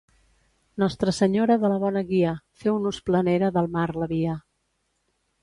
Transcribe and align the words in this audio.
Nostra 0.83 1.11
Senyora 1.17 1.57
de 1.63 1.69
la 1.73 1.77
Bona 1.83 2.03
Guia, 2.07 2.31
feu-nos 2.63 3.01
planera 3.11 3.53
del 3.59 3.71
mar 3.77 3.87
la 4.01 4.11
via. 4.17 4.35